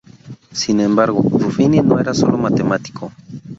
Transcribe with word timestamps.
Sin 0.51 0.79
embargo, 0.79 1.21
Ruffini 1.21 1.79
no 1.81 1.99
era 1.99 2.11
sólo 2.15 2.35
matemático. 2.35 3.11